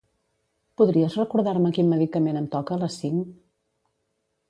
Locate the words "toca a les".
2.59-3.01